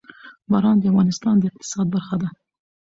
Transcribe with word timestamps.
باران 0.51 0.77
د 0.79 0.83
افغانستان 0.91 1.35
د 1.39 1.43
اقتصاد 1.49 1.85
برخه 1.95 2.15
ده. 2.21 2.29